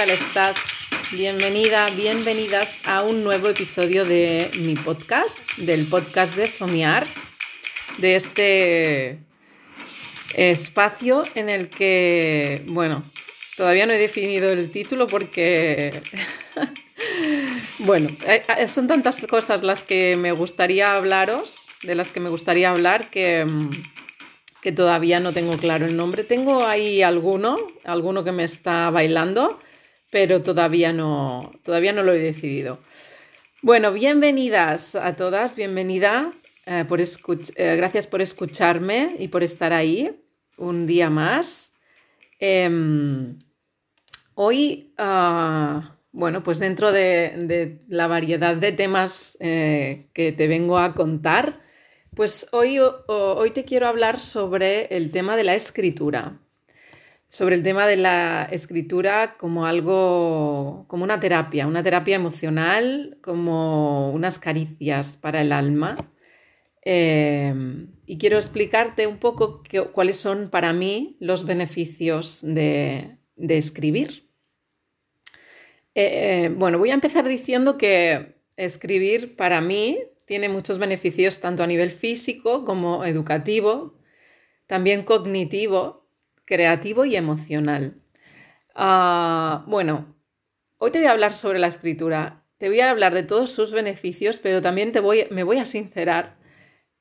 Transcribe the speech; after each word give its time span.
¿qué 0.00 0.06
tal 0.06 0.16
estás? 0.16 0.56
Bienvenida, 1.12 1.90
bienvenidas 1.90 2.78
a 2.86 3.02
un 3.02 3.22
nuevo 3.22 3.50
episodio 3.50 4.06
de 4.06 4.50
mi 4.58 4.74
podcast, 4.74 5.46
del 5.58 5.84
podcast 5.84 6.34
de 6.36 6.46
Soñar, 6.46 7.06
de 7.98 8.16
este 8.16 9.18
espacio 10.34 11.22
en 11.34 11.50
el 11.50 11.68
que, 11.68 12.62
bueno, 12.68 13.02
todavía 13.58 13.84
no 13.84 13.92
he 13.92 13.98
definido 13.98 14.48
el 14.48 14.70
título 14.70 15.06
porque, 15.06 16.00
bueno, 17.80 18.08
eh, 18.26 18.42
eh, 18.56 18.68
son 18.68 18.88
tantas 18.88 19.20
cosas 19.26 19.62
las 19.62 19.82
que 19.82 20.16
me 20.16 20.32
gustaría 20.32 20.96
hablaros, 20.96 21.66
de 21.82 21.94
las 21.94 22.10
que 22.10 22.20
me 22.20 22.30
gustaría 22.30 22.70
hablar, 22.70 23.10
que, 23.10 23.46
que 24.62 24.72
todavía 24.72 25.20
no 25.20 25.34
tengo 25.34 25.58
claro 25.58 25.84
el 25.84 25.94
nombre. 25.94 26.24
Tengo 26.24 26.64
ahí 26.64 27.02
alguno, 27.02 27.58
alguno 27.84 28.24
que 28.24 28.32
me 28.32 28.44
está 28.44 28.88
bailando, 28.88 29.60
pero 30.10 30.42
todavía 30.42 30.92
no, 30.92 31.52
todavía 31.62 31.92
no 31.92 32.02
lo 32.02 32.12
he 32.12 32.18
decidido. 32.18 32.80
Bueno, 33.62 33.92
bienvenidas 33.92 34.96
a 34.96 35.16
todas, 35.16 35.54
bienvenida, 35.54 36.32
eh, 36.66 36.84
por 36.88 37.00
gracias 37.56 38.06
por 38.06 38.20
escucharme 38.20 39.16
y 39.18 39.28
por 39.28 39.42
estar 39.42 39.72
ahí 39.72 40.10
un 40.56 40.86
día 40.86 41.10
más. 41.10 41.72
Em, 42.38 43.38
hoy, 44.34 44.92
ah, 44.98 45.96
bueno, 46.12 46.42
pues 46.42 46.58
dentro 46.58 46.90
de, 46.90 47.80
la 47.88 48.06
variedad 48.06 48.56
de 48.56 48.72
temas 48.72 49.36
eh, 49.40 50.08
que 50.12 50.32
te 50.32 50.48
vengo 50.48 50.78
a 50.78 50.94
contar, 50.94 51.60
pues 52.14 52.48
hoy, 52.52 52.78
hoy 52.78 53.50
te 53.50 53.64
quiero 53.64 53.86
hablar 53.86 54.18
sobre 54.18 54.86
el 54.96 55.10
tema 55.10 55.36
de 55.36 55.44
la 55.44 55.54
escritura, 55.54 56.40
sobre 57.30 57.54
el 57.54 57.62
tema 57.62 57.86
de 57.86 57.96
la 57.96 58.48
escritura 58.50 59.36
como 59.38 59.64
algo, 59.64 60.84
como 60.88 61.04
una 61.04 61.20
terapia, 61.20 61.68
una 61.68 61.80
terapia 61.80 62.16
emocional, 62.16 63.18
como 63.22 64.10
unas 64.10 64.40
caricias 64.40 65.16
para 65.16 65.40
el 65.40 65.52
alma. 65.52 65.96
Em, 66.82 67.86
y 68.04 68.18
quiero 68.18 68.36
explicarte 68.36 69.06
un 69.06 69.18
poco 69.18 69.62
cuáles 69.92 70.16
son 70.16 70.50
para 70.50 70.72
mí 70.72 71.16
los 71.20 71.46
beneficios 71.46 72.40
de, 72.42 73.18
escribir. 73.36 74.28
Eh, 75.94 76.46
eh, 76.46 76.48
bueno, 76.48 76.78
voy 76.78 76.90
a 76.90 76.94
empezar 76.94 77.28
diciendo 77.28 77.78
que 77.78 78.40
escribir 78.56 79.36
para 79.36 79.60
mí 79.60 79.98
tiene 80.24 80.48
muchos 80.48 80.78
beneficios 80.78 81.38
tanto 81.40 81.62
a 81.62 81.68
nivel 81.68 81.92
físico 81.92 82.64
como 82.64 83.04
educativo, 83.04 83.94
también 84.66 85.04
cognitivo, 85.04 85.99
creativo 86.50 87.06
y 87.06 87.16
emocional. 87.16 88.02
Ah, 88.74 89.64
bueno, 89.68 90.16
hoy 90.78 90.90
te 90.90 90.98
voy 90.98 91.06
a 91.06 91.12
hablar 91.12 91.32
sobre 91.32 91.60
la 91.60 91.68
escritura, 91.68 92.44
te 92.58 92.68
voy 92.68 92.80
a 92.80 92.90
hablar 92.90 93.14
de 93.14 93.22
todos 93.22 93.50
sus 93.50 93.72
beneficios, 93.72 94.40
pero 94.40 94.60
también 94.60 94.92
te 94.92 95.00
voy, 95.00 95.28
me 95.30 95.44
voy 95.44 95.58
a 95.58 95.64
sincerar 95.64 96.40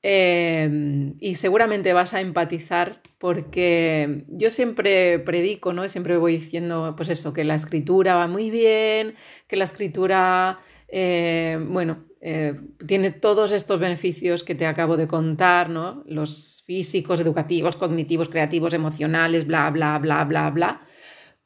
Em, 0.02 1.16
y 1.20 1.36
seguramente 1.36 1.92
vas 1.92 2.14
a 2.14 2.22
empatizar 2.22 3.02
porque 3.18 4.24
yo 4.30 4.50
siempre 4.50 5.20
predico, 5.20 5.74
¿no? 5.74 5.88
Siempre 5.90 6.16
voy 6.18 6.34
diciendo, 6.34 6.94
pues 6.96 7.10
eso, 7.10 7.34
que 7.34 7.44
la 7.44 7.56
escritura 7.56 8.16
va 8.16 8.28
muy 8.28 8.50
bien, 8.50 9.16
que 9.48 9.58
la 9.58 9.66
escritura, 9.66 10.58
eh, 10.88 11.60
bueno, 11.68 12.06
eh, 12.22 12.60
tiene 12.86 13.12
todos 13.12 13.52
estos 13.52 13.80
beneficios 13.80 14.44
que 14.44 14.56
te 14.56 14.66
acabo 14.66 14.98
de 14.98 15.08
contar, 15.08 15.70
¿no? 15.70 16.04
Los 16.06 16.64
físicos, 16.66 17.22
educativos, 17.22 17.76
cognitivos, 17.78 18.30
creativos, 18.30 18.74
emocionales, 18.74 19.48
bla, 19.48 19.70
bla, 19.70 19.98
bla, 20.00 20.26
bla, 20.26 20.50
bla. 20.50 20.82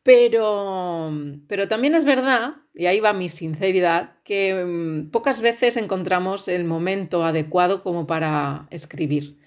Pero, 0.04 1.12
pero 1.48 1.68
también 1.68 1.96
es 1.96 2.04
verdad, 2.06 2.56
y 2.74 2.88
ahí 2.88 3.00
va 3.00 3.14
mi 3.14 3.30
sinceridad, 3.30 4.16
que 4.24 4.66
mm, 4.66 5.12
pocas 5.12 5.42
veces 5.42 5.78
encontramos 5.78 6.48
el 6.48 6.66
momento 6.66 7.24
adecuado 7.24 7.84
como 7.84 8.06
para 8.08 8.68
escribir. 8.70 9.38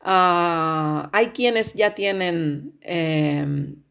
Ah, 0.00 1.10
hay 1.12 1.28
quienes 1.28 1.74
ya 1.74 1.94
tienen 1.94 2.78
em, 2.82 3.82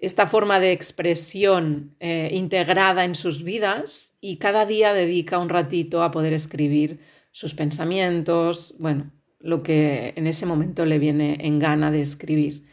esta 0.00 0.26
forma 0.26 0.60
de 0.60 0.72
expresión 0.72 1.94
eh, 2.00 2.30
integrada 2.32 3.04
en 3.04 3.14
sus 3.14 3.42
vidas 3.42 4.16
y 4.20 4.38
cada 4.38 4.64
día 4.64 4.94
dedica 4.94 5.38
un 5.38 5.50
ratito 5.50 6.02
a 6.02 6.10
poder 6.10 6.32
escribir 6.32 7.00
sus 7.30 7.54
pensamientos, 7.54 8.74
bueno, 8.78 9.12
lo 9.38 9.62
que 9.62 10.14
en 10.16 10.26
ese 10.26 10.46
momento 10.46 10.86
le 10.86 10.98
viene 10.98 11.38
en 11.40 11.58
gana 11.58 11.90
de 11.90 12.00
escribir. 12.00 12.64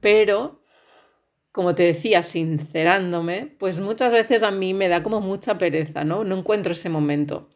Pero 0.00 0.58
como 1.54 1.76
te 1.76 1.84
decía, 1.84 2.22
sincerándome, 2.22 3.54
pues 3.58 3.78
muchas 3.78 4.12
veces 4.12 4.42
a 4.42 4.50
mí 4.50 4.74
me 4.74 4.88
da 4.88 5.04
como 5.04 5.20
mucha 5.20 5.56
pereza, 5.56 6.02
¿no? 6.02 6.24
No 6.24 6.36
encuentro 6.36 6.72
ese 6.72 6.88
momento. 6.88 7.48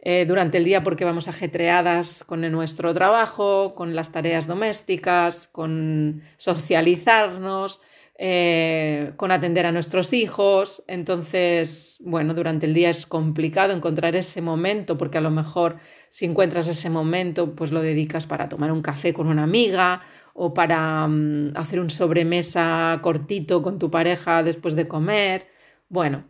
Eh, 0.00 0.24
durante 0.26 0.58
el 0.58 0.64
día 0.64 0.82
porque 0.82 1.04
vamos 1.04 1.28
ajetreadas 1.28 2.24
con 2.24 2.40
nuestro 2.50 2.92
trabajo, 2.92 3.76
con 3.76 3.94
las 3.94 4.10
tareas 4.10 4.48
domésticas, 4.48 5.46
con 5.46 6.22
socializarnos, 6.36 7.82
eh, 8.18 9.12
con 9.16 9.30
atender 9.30 9.66
a 9.66 9.72
nuestros 9.72 10.14
hijos. 10.14 10.82
Entonces, 10.86 11.98
bueno, 12.00 12.32
durante 12.32 12.64
el 12.64 12.72
día 12.72 12.88
es 12.88 13.04
complicado 13.04 13.74
encontrar 13.74 14.16
ese 14.16 14.40
momento 14.40 14.96
porque 14.96 15.18
a 15.18 15.20
lo 15.20 15.30
mejor 15.30 15.76
si 16.08 16.24
encuentras 16.24 16.66
ese 16.68 16.88
momento, 16.88 17.54
pues 17.54 17.72
lo 17.72 17.82
dedicas 17.82 18.26
para 18.26 18.48
tomar 18.48 18.72
un 18.72 18.80
café 18.80 19.12
con 19.12 19.26
una 19.26 19.42
amiga 19.42 20.00
o 20.32 20.54
para 20.54 21.06
mm, 21.06 21.52
hacer 21.56 21.78
un 21.78 21.90
sobremesa 21.90 22.98
cortito 23.02 23.60
con 23.60 23.78
tu 23.78 23.90
pareja 23.90 24.42
después 24.42 24.76
de 24.76 24.88
comer. 24.88 25.48
Bueno. 25.90 26.24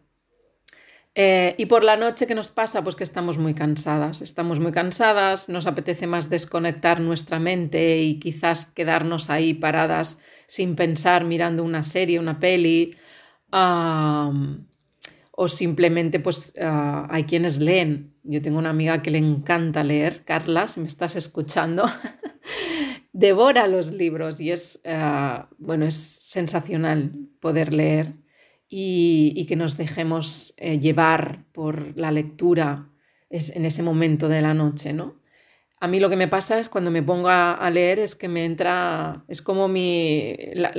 Eh, 1.14 1.54
y 1.56 1.66
por 1.66 1.84
la 1.84 1.96
noche, 1.96 2.26
¿qué 2.26 2.34
nos 2.34 2.50
pasa? 2.50 2.82
Pues 2.82 2.96
que 2.96 3.04
estamos 3.04 3.38
muy 3.38 3.54
cansadas. 3.54 4.22
Estamos 4.22 4.58
muy 4.58 4.72
cansadas, 4.72 5.48
nos 5.48 5.66
apetece 5.66 6.06
más 6.06 6.30
desconectar 6.30 7.00
nuestra 7.00 7.38
mente 7.38 7.98
y 7.98 8.18
quizás 8.18 8.66
quedarnos 8.66 9.30
ahí 9.30 9.54
paradas 9.54 10.18
sin 10.46 10.76
pensar 10.76 11.24
mirando 11.24 11.62
una 11.64 11.82
serie, 11.82 12.18
una 12.18 12.38
peli. 12.38 12.94
o 15.38 15.48
simplemente, 15.48 16.20
pues 16.20 16.54
ah, 16.60 17.06
hay 17.10 17.24
quienes 17.24 17.58
leen. 17.58 18.14
Yo 18.22 18.42
tengo 18.42 18.58
una 18.58 18.70
amiga 18.70 19.02
que 19.02 19.10
le 19.10 19.18
encanta 19.18 19.84
leer, 19.84 20.24
Carla, 20.24 20.66
si 20.66 20.80
me 20.80 20.86
estás 20.86 21.16
escuchando. 21.16 21.84
devora 23.16 23.66
los 23.66 23.92
libros 23.92 24.40
y 24.42 24.50
es, 24.50 24.78
eh, 24.84 25.42
bueno, 25.56 25.86
es 25.86 25.94
sensacional 25.94 27.12
poder 27.40 27.72
leer 27.72 28.12
y, 28.68 29.46
que 29.46 29.56
nos 29.56 29.78
dejemos 29.78 30.52
eh, 30.58 30.78
llevar 30.78 31.46
por 31.52 31.96
la 31.96 32.10
lectura 32.10 32.90
en 33.30 33.64
ese 33.64 33.82
momento 33.82 34.28
de 34.28 34.42
la 34.42 34.52
noche, 34.52 34.92
¿no? 34.92 35.20
A 35.78 35.88
mí 35.88 36.00
lo 36.00 36.08
que 36.08 36.16
me 36.16 36.26
pasa 36.26 36.58
es 36.58 36.70
cuando 36.70 36.90
me 36.90 37.02
pongo 37.02 37.28
a, 37.28 37.70
leer 37.70 37.98
es 37.98 38.16
que 38.16 38.28
me 38.28 38.46
entra, 38.46 39.24
es 39.28 39.42
como 39.42 39.68
mi, 39.68 40.34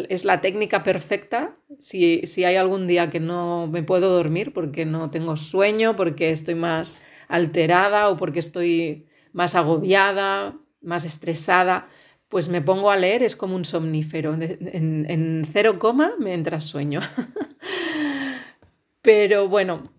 es 0.09 0.25
la 0.25 0.41
técnica 0.41 0.81
perfecta. 0.81 1.55
Si, 1.77 2.25
si 2.25 2.45
hay 2.45 2.55
algún 2.55 2.87
día 2.87 3.11
que 3.11 3.19
no 3.19 3.67
me 3.67 3.83
puedo 3.83 4.09
dormir 4.09 4.53
porque 4.53 4.85
no 4.85 5.11
tengo 5.11 5.37
sueño, 5.37 5.95
porque 5.95 6.31
estoy 6.31 6.55
más 6.55 6.99
alterada 7.27 8.09
o 8.09 8.17
porque 8.17 8.39
estoy 8.39 9.05
más 9.33 9.53
agobiada, 9.53 10.57
más 10.81 11.05
estresada, 11.05 11.85
pues 12.27 12.49
me 12.49 12.61
pongo 12.61 12.91
a 12.91 12.97
leer, 12.97 13.23
es 13.23 13.35
como 13.35 13.55
un 13.55 13.65
somnífero. 13.65 14.33
En, 14.33 15.47
cero 15.51 15.79
coma 15.79 16.13
me 16.19 16.33
entra 16.33 16.59
sueño. 16.59 16.99
Pero 19.01 19.47
bueno, 19.47 19.89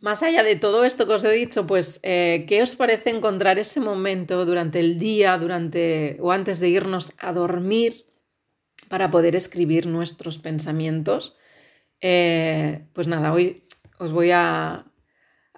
más 0.00 0.22
allá 0.22 0.42
de 0.42 0.56
todo 0.56 0.84
esto 0.84 1.06
que 1.06 1.14
os 1.14 1.24
he 1.24 1.32
dicho, 1.32 1.66
pues, 1.66 2.00
eh, 2.02 2.44
¿qué 2.48 2.62
os 2.62 2.74
parece 2.74 3.10
encontrar 3.10 3.58
ese 3.58 3.80
momento 3.80 4.44
durante 4.46 4.80
el 4.80 4.98
día, 4.98 5.36
durante 5.38 6.16
o 6.20 6.32
antes 6.32 6.60
de 6.60 6.68
irnos 6.68 7.12
a 7.18 7.32
dormir, 7.32 8.06
para 8.88 9.10
poder 9.10 9.36
escribir 9.36 9.86
nuestros 9.86 10.38
pensamientos? 10.38 11.38
Eh, 12.00 12.86
pues 12.92 13.08
nada, 13.08 13.32
hoy 13.32 13.64
os 13.98 14.12
voy 14.12 14.30
a, 14.30 14.90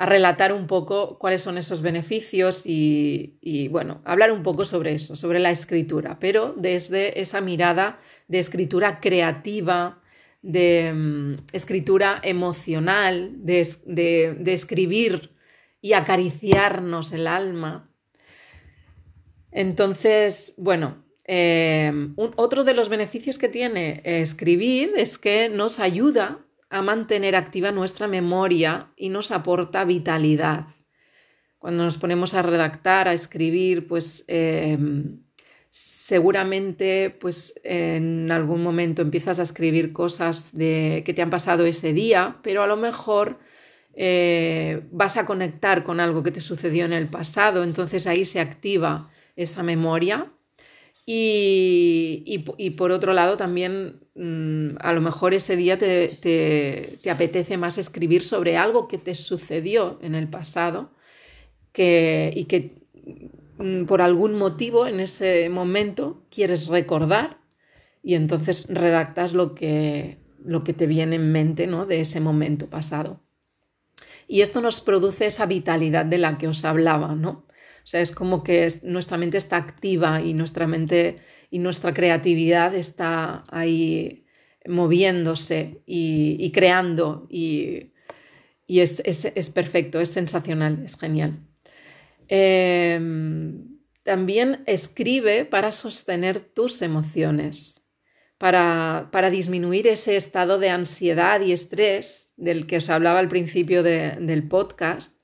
a 0.03 0.07
relatar 0.07 0.53
un 0.53 0.67
poco 0.67 1.17
cuáles 1.17 1.43
son 1.43 1.59
esos 1.59 1.81
beneficios 1.81 2.63
y, 2.65 3.69
bueno, 3.69 4.03
hablar 4.05 4.33
un 4.33 4.43
poco 4.43 4.65
sobre 4.65 4.95
eso, 4.95 5.15
sobre 5.15 5.39
la 5.39 5.51
escritura, 5.51 6.19
pero 6.19 6.55
desde 6.57 7.21
esa 7.21 7.41
mirada 7.41 7.99
de 8.27 8.41
escritura 8.41 8.99
creativa, 8.99 10.02
de 10.43 10.93
mm, 10.93 11.35
escritura 11.53 12.21
emocional, 12.23 13.33
de, 13.37 13.61
escribir 14.47 15.31
y 15.81 15.95
acariciarnos 15.95 17.13
el 17.13 17.27
alma. 17.27 17.89
Entonces, 19.51 20.55
bueno, 20.59 21.05
eh, 21.27 21.93
otro 22.37 22.65
de 22.65 22.75
los 22.75 22.89
beneficios 22.89 23.39
que 23.39 23.49
tiene 23.49 24.03
escribir 24.05 24.93
es 24.97 25.19
que 25.19 25.49
nos 25.49 25.79
ayuda 25.79 26.45
a 26.69 26.83
mantener 26.83 27.37
activa 27.37 27.71
nuestra 27.71 28.09
memoria 28.09 28.93
y 28.97 29.11
nos 29.11 29.31
aporta 29.31 29.85
vitalidad. 29.85 30.67
Cuando 31.59 31.85
nos 31.85 31.99
ponemos 31.99 32.35
a 32.35 32.43
redactar, 32.43 33.07
a 33.07 33.13
escribir, 33.13 33.87
pues 33.87 34.25
em, 34.27 35.22
seguramente 35.73 37.09
pues 37.09 37.59
en 37.65 38.31
algún 38.31 38.63
momento 38.63 39.01
empiezas 39.01 39.39
a 39.39 39.43
escribir 39.43 39.95
cosas 39.95 40.55
de, 40.55 41.03
que 41.07 41.15
te 41.15 41.23
han 41.23 41.31
pasado 41.31 41.65
ese 41.65 41.95
día, 41.95 42.37
pero 42.43 42.63
a 42.63 42.67
lo 42.67 42.77
mejor 42.77 43.39
eh, 43.95 44.83
vas 44.91 45.17
a 45.17 45.25
conectar 45.25 45.83
con 45.83 45.99
algo 45.99 46.23
que 46.23 46.31
te 46.31 46.43
sucedió 46.43 46.85
en 46.85 46.93
el 46.93 47.09
pasado, 47.09 47.65
entonces 47.65 48.07
ahí 48.07 48.27
se 48.27 48.39
activa 48.39 49.11
esa 49.35 49.63
memoria. 49.63 50.31
Y, 51.07 52.45
por 52.77 52.93
otro 52.93 53.15
lado 53.15 53.37
también 53.39 54.01
mm, 54.15 54.77
a 54.79 54.93
lo 54.93 55.01
mejor 55.01 55.33
ese 55.33 55.57
día 55.57 55.79
te, 55.79 56.09
te, 57.03 57.11
apetece 57.11 57.57
más 57.57 57.79
escribir 57.79 58.23
sobre 58.23 58.59
algo 58.59 58.89
que 58.89 58.99
te 58.99 59.15
sucedió 59.15 59.99
en 60.03 60.15
el 60.15 60.29
pasado 60.29 60.93
que, 61.73 62.31
y 62.37 62.45
que 62.45 62.83
por 63.87 64.03
algún 64.03 64.35
motivo 64.35 64.87
en 64.87 65.01
ese 65.01 65.49
momento 65.49 66.25
quieres 66.31 66.69
recordar 66.69 67.39
y 68.03 68.15
entonces 68.15 68.67
redactas 68.69 69.35
lo 69.35 69.55
que, 69.55 70.19
lo 70.45 70.65
que 70.65 70.73
te 70.73 70.87
viene 70.87 71.17
en 71.17 71.31
mente 71.33 71.67
¿no? 71.67 71.87
de 71.87 72.01
ese 72.01 72.21
momento 72.21 72.69
pasado. 72.69 73.21
Y 74.27 74.41
esto 74.41 74.61
nos 74.61 74.81
produce 74.81 75.27
esa 75.27 75.47
vitalidad 75.47 76.07
de 76.07 76.19
la 76.19 76.39
que 76.39 76.49
os 76.49 76.65
hablaba, 76.65 77.15
¿no? 77.15 77.31
O 77.31 77.87
sea, 77.87 78.01
es 78.01 78.13
como 78.13 78.45
que 78.45 78.69
nuestra 78.85 79.19
mente 79.19 79.37
está 79.37 79.57
activa 79.57 80.23
y 80.23 80.35
nuestra 80.35 80.69
mente 80.69 81.17
y 81.51 81.59
nuestra 81.59 81.93
creatividad 81.93 82.75
está 82.75 83.45
ahí 83.49 84.25
moviéndose 84.67 85.83
y, 85.85 86.51
creando 86.53 87.27
y, 87.29 87.93
es, 88.69 89.03
es 89.05 89.51
perfecto, 89.51 90.01
es 90.01 90.11
sensacional, 90.11 90.81
es 90.85 90.97
genial. 90.97 91.41
Em, 92.29 93.73
también 94.03 94.65
escribe 94.67 95.45
para 95.45 95.73
sostener 95.73 96.41
tus 96.41 96.83
emociones, 96.83 97.87
para, 98.39 99.31
disminuir 99.31 99.87
ese 99.87 100.17
estado 100.17 100.59
de 100.59 100.71
ansiedad 100.71 101.41
y 101.41 101.53
estrés 101.53 102.33
del 102.37 102.67
que 102.67 102.79
os 102.79 102.91
hablaba 102.91 103.21
al 103.21 103.29
principio 103.29 103.85
del 103.85 104.49
podcast 104.49 105.21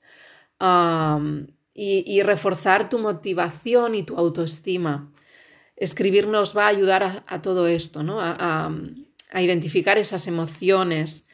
y, 1.73 2.21
reforzar 2.23 2.89
tu 2.89 2.99
motivación 2.99 3.95
y 3.95 4.03
tu 4.03 4.15
autoestima. 4.15 5.13
Escribir 5.75 6.27
nos 6.27 6.55
va 6.55 6.65
a 6.65 6.69
ayudar 6.69 7.23
a, 7.27 7.41
todo 7.41 7.67
esto, 7.67 8.03
¿no? 8.03 8.19
a, 8.21 8.71
identificar 9.33 9.97
esas 9.97 10.25
emociones, 10.27 11.27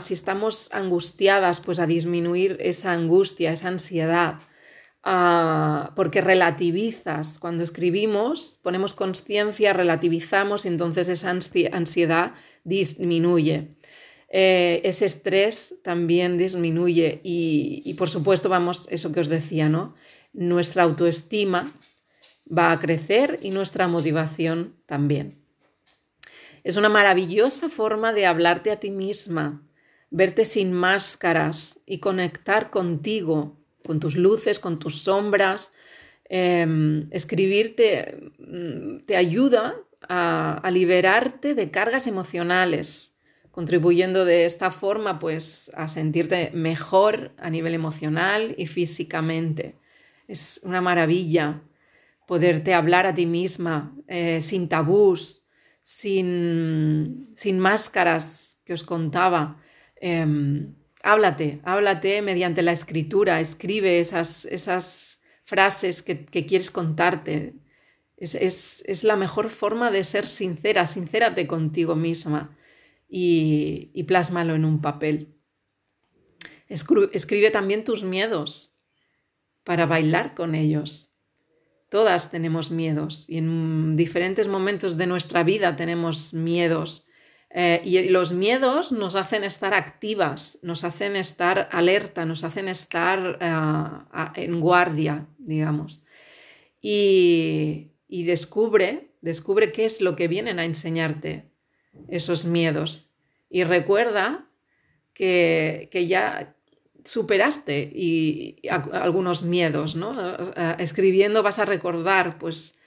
si 0.00 0.12
estamos 0.12 0.70
angustiadas, 0.74 1.62
pues 1.62 1.78
a 1.78 1.86
disminuir 1.86 2.58
esa 2.60 2.92
angustia, 2.92 3.52
esa 3.52 3.68
ansiedad. 3.68 4.38
Porque 5.94 6.20
relativizas. 6.20 7.38
Cuando 7.38 7.62
escribimos, 7.62 8.58
ponemos 8.62 8.92
conciencia, 8.92 9.72
relativizamos 9.72 10.64
y 10.64 10.68
entonces 10.68 11.08
esa 11.08 11.30
ansiedad 11.30 12.34
disminuye. 12.64 13.76
Eh, 14.28 14.80
ese 14.82 15.06
estrés 15.06 15.76
también 15.84 16.36
disminuye 16.36 17.20
y, 17.22 17.94
por 17.94 18.10
supuesto 18.10 18.48
vamos, 18.48 18.88
eso 18.90 19.12
que 19.12 19.20
os 19.20 19.28
decía, 19.28 19.68
¿no? 19.68 19.94
Nuestra 20.32 20.82
autoestima 20.82 21.72
va 22.46 22.72
a 22.72 22.80
crecer 22.80 23.38
y 23.42 23.50
nuestra 23.50 23.86
motivación 23.86 24.74
también. 24.86 25.40
Es 26.64 26.76
una 26.76 26.88
maravillosa 26.88 27.68
forma 27.68 28.12
de 28.12 28.26
hablarte 28.26 28.72
a 28.72 28.80
ti 28.80 28.90
misma, 28.90 29.64
verte 30.10 30.44
sin 30.44 30.72
máscaras 30.72 31.80
y 31.86 32.00
conectar 32.00 32.70
contigo 32.70 33.56
con 33.86 34.00
tus 34.00 34.16
luces, 34.16 34.58
con 34.58 34.78
tus 34.78 35.02
sombras. 35.02 35.72
Em, 36.28 37.06
escribir 37.12 37.76
te, 37.76 39.16
ayuda 39.16 39.76
a, 40.08 40.68
liberarte 40.72 41.54
de 41.54 41.70
cargas 41.70 42.06
emocionales, 42.06 43.18
contribuyendo 43.52 44.24
de 44.24 44.44
esta 44.44 44.70
forma 44.70 45.18
pues 45.18 45.70
a 45.74 45.88
sentirte 45.88 46.50
mejor 46.52 47.32
a 47.38 47.48
nivel 47.48 47.74
emocional 47.74 48.54
y 48.58 48.66
físicamente. 48.66 49.78
Es 50.28 50.60
una 50.64 50.80
maravilla 50.80 51.62
poderte 52.26 52.74
hablar 52.74 53.06
a 53.06 53.14
ti 53.14 53.26
misma 53.26 53.96
eh, 54.08 54.40
sin 54.40 54.68
tabús, 54.68 55.44
sin, 55.80 57.30
sin, 57.36 57.60
máscaras 57.60 58.60
que 58.64 58.72
os 58.72 58.82
contaba. 58.82 59.62
Em, 59.94 60.74
háblate, 61.06 61.60
háblate 61.62 62.20
mediante 62.20 62.62
la 62.62 62.72
escritura, 62.72 63.40
escribe 63.40 64.00
esas, 64.00 64.44
esas 64.46 65.22
frases 65.44 66.02
que, 66.02 66.26
quieres 66.26 66.70
contarte. 66.70 67.54
Es, 68.16 69.04
la 69.04 69.16
mejor 69.16 69.48
forma 69.48 69.90
de 69.90 70.02
ser 70.02 70.26
sincera, 70.26 70.84
sincérate 70.86 71.46
contigo 71.46 71.94
misma 71.94 72.56
y, 73.08 73.90
y 73.94 74.02
plásmalo 74.02 74.54
en 74.56 74.64
un 74.64 74.80
papel. 74.80 75.34
Escribe 76.68 77.50
también 77.50 77.84
tus 77.84 78.02
miedos 78.02 78.76
para 79.62 79.86
bailar 79.86 80.34
con 80.34 80.56
ellos. 80.56 81.12
Todas 81.88 82.32
tenemos 82.32 82.72
miedos 82.72 83.28
y 83.28 83.38
en 83.38 83.94
diferentes 83.94 84.48
momentos 84.48 84.96
de 84.96 85.06
nuestra 85.06 85.44
vida 85.44 85.76
tenemos 85.76 86.34
miedos 86.34 87.05
eh, 87.58 87.80
y 87.86 88.10
los 88.10 88.32
miedos 88.32 88.92
nos 88.92 89.16
hacen 89.16 89.42
estar 89.42 89.72
activas, 89.72 90.58
nos 90.60 90.84
hacen 90.84 91.16
estar 91.16 91.70
alerta, 91.72 92.26
nos 92.26 92.44
hacen 92.44 92.68
estar 92.68 93.38
eh, 93.40 94.42
en 94.42 94.60
guardia, 94.60 95.26
digamos. 95.38 96.02
Y, 96.82 97.92
descubre, 98.10 99.14
descubre 99.22 99.72
qué 99.72 99.86
es 99.86 100.02
lo 100.02 100.16
que 100.16 100.28
vienen 100.28 100.58
a 100.58 100.66
enseñarte 100.66 101.50
esos 102.08 102.44
miedos. 102.44 103.08
Y 103.48 103.64
recuerda 103.64 104.50
que, 105.14 105.88
ya 106.06 106.54
superaste 107.06 107.90
y, 107.90 108.60
algunos 108.68 109.44
miedos, 109.44 109.96
¿no? 109.96 110.14
Eh, 110.54 110.76
escribiendo 110.78 111.42
vas 111.42 111.58
a 111.58 111.64
recordar, 111.64 112.36
pues, 112.36 112.78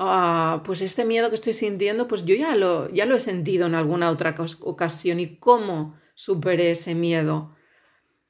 Ah, 0.00 0.62
pues 0.64 0.80
este 0.80 1.04
miedo 1.04 1.28
que 1.28 1.34
estoy 1.34 1.52
sintiendo, 1.52 2.06
pues 2.06 2.24
yo 2.24 2.36
ya 2.36 2.54
lo, 2.54 2.88
ya 2.88 3.04
lo 3.04 3.16
he 3.16 3.20
sentido 3.20 3.66
en 3.66 3.74
alguna 3.74 4.10
otra 4.10 4.36
ocasión 4.60 5.18
y 5.18 5.38
cómo 5.38 5.98
superé 6.14 6.70
ese 6.70 6.94
miedo 6.94 7.50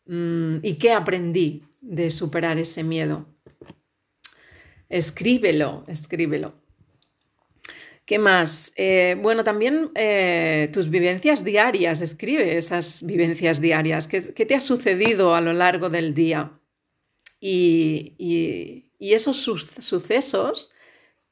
mm, 0.06 0.56
y 0.62 0.76
qué 0.76 0.92
aprendí 0.92 1.64
de 1.82 2.08
superar 2.08 2.58
ese 2.58 2.84
miedo. 2.84 3.26
Escríbelo, 4.88 5.84
escríbelo. 5.88 6.54
¿Qué 8.06 8.18
más? 8.18 8.72
Eh, 8.76 9.18
bueno, 9.20 9.44
también 9.44 9.90
eh, 9.94 10.70
tus 10.72 10.88
vivencias 10.88 11.44
diarias, 11.44 12.00
escribe 12.00 12.56
esas 12.56 13.04
vivencias 13.04 13.60
diarias. 13.60 14.06
¿Qué, 14.06 14.22
te 14.22 14.54
ha 14.54 14.62
sucedido 14.62 15.34
a 15.34 15.42
lo 15.42 15.52
largo 15.52 15.90
del 15.90 16.14
día? 16.14 16.58
Y, 17.38 18.86
esos 18.98 19.36
sucesos 19.36 20.70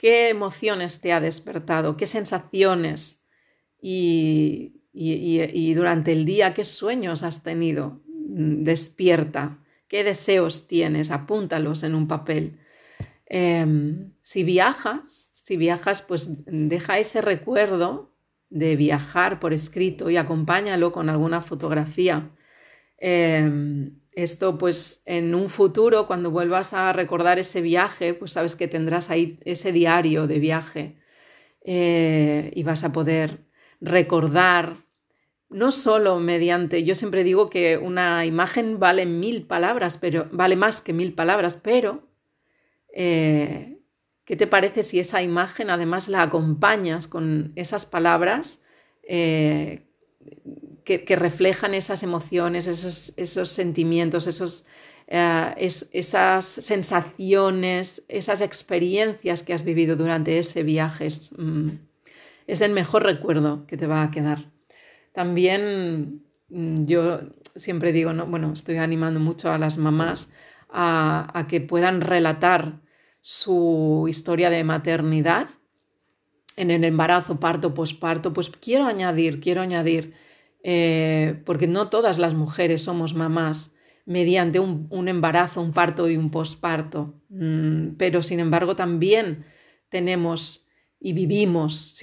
qué 0.06 0.28
emociones 0.28 1.00
te 1.00 1.12
ha 1.12 1.18
despertado, 1.18 1.96
qué 1.96 2.06
sensaciones 2.06 3.26
y, 3.82 4.72
durante 5.74 6.12
el 6.12 6.24
día 6.24 6.54
qué 6.54 6.62
sueños 6.62 7.24
has 7.24 7.42
tenido. 7.42 8.04
Mm, 8.06 8.62
despierta, 8.62 9.58
qué 9.88 10.04
deseos 10.04 10.68
tienes, 10.68 11.10
apúntalos 11.10 11.82
en 11.82 11.96
un 11.96 12.06
papel. 12.06 12.60
Em, 13.26 14.12
si 14.20 14.44
viajas, 14.44 15.28
si 15.32 15.56
viajas, 15.56 16.02
pues 16.02 16.44
deja 16.46 17.00
ese 17.00 17.20
recuerdo 17.20 18.14
de 18.48 18.76
viajar 18.76 19.40
por 19.40 19.52
escrito 19.52 20.08
y 20.08 20.18
acompáñalo 20.18 20.92
con 20.92 21.08
alguna 21.08 21.40
fotografía. 21.40 22.30
Em, 22.98 23.98
esto 24.16 24.56
pues 24.56 25.02
en 25.04 25.34
un 25.34 25.48
futuro, 25.48 26.06
cuando 26.06 26.30
vuelvas 26.30 26.72
a 26.72 26.92
recordar 26.94 27.38
ese 27.38 27.60
viaje, 27.60 28.14
pues 28.14 28.32
sabes 28.32 28.56
que 28.56 28.66
tendrás 28.66 29.10
ahí 29.10 29.38
ese 29.44 29.72
diario 29.72 30.26
de 30.26 30.38
viaje 30.38 30.96
eh, 31.62 32.50
y 32.54 32.62
vas 32.62 32.82
a 32.82 32.92
poder 32.92 33.44
recordar, 33.78 34.76
no 35.50 35.70
solo 35.70 36.18
mediante, 36.18 36.82
yo 36.82 36.94
siempre 36.94 37.24
digo 37.24 37.50
que 37.50 37.76
una 37.76 38.24
imagen 38.24 38.80
vale 38.80 39.04
mil 39.04 39.46
palabras, 39.46 39.98
pero 39.98 40.28
vale 40.32 40.56
más 40.56 40.80
que 40.80 40.94
mil 40.94 41.12
palabras, 41.12 41.60
pero 41.62 42.08
eh, 42.94 43.80
¿qué 44.24 44.34
te 44.34 44.46
parece 44.46 44.82
si 44.82 44.98
esa 44.98 45.22
imagen 45.22 45.68
además 45.68 46.08
la 46.08 46.22
acompañas 46.22 47.06
con 47.06 47.52
esas 47.54 47.84
palabras? 47.84 48.62
Eh, 49.02 49.82
que, 50.86 51.16
reflejan 51.16 51.74
esas 51.74 52.04
emociones, 52.04 52.68
esos, 52.68 53.48
sentimientos, 53.48 54.28
esos, 54.28 54.66
eh, 55.08 55.52
esas 55.58 56.44
sensaciones, 56.44 58.04
esas 58.08 58.40
experiencias 58.40 59.42
que 59.42 59.52
has 59.52 59.64
vivido 59.64 59.96
durante 59.96 60.38
ese 60.38 60.62
viaje. 60.62 61.08
Mm, 61.36 61.70
es, 62.46 62.60
el 62.60 62.72
mejor 62.72 63.02
recuerdo 63.02 63.66
que 63.66 63.76
te 63.76 63.88
va 63.88 64.04
a 64.04 64.12
quedar. 64.12 64.52
También 65.12 66.22
mm, 66.50 66.84
yo 66.84 67.18
siempre 67.56 67.90
digo, 67.90 68.12
¿no? 68.12 68.26
bueno, 68.26 68.52
estoy 68.52 68.76
animando 68.76 69.18
mucho 69.18 69.50
a 69.50 69.58
las 69.58 69.78
mamás 69.78 70.30
a, 70.70 71.46
que 71.48 71.60
puedan 71.60 72.00
relatar 72.00 72.80
su 73.20 74.06
historia 74.08 74.50
de 74.50 74.62
maternidad, 74.62 75.48
en 76.56 76.70
el 76.70 76.84
embarazo, 76.84 77.40
parto, 77.40 77.74
posparto, 77.74 78.32
pues 78.32 78.50
quiero 78.50 78.86
añadir, 78.86 79.40
quiero 79.40 79.62
añadir, 79.62 80.14
eh, 80.68 81.42
porque 81.44 81.68
no 81.68 81.90
todas 81.90 82.18
las 82.18 82.34
mujeres 82.34 82.82
somos 82.82 83.14
mamás 83.14 83.76
mediante 84.04 84.58
un, 84.58 85.06
embarazo, 85.06 85.62
un 85.62 85.72
parto 85.72 86.10
y 86.10 86.16
un 86.16 86.32
posparto, 86.32 87.14
mm, 87.28 87.90
pero 87.96 88.20
sin 88.20 88.40
embargo 88.40 88.74
también 88.74 89.44
tenemos 89.90 90.66
y 90.98 91.12
vivimos 91.12 91.96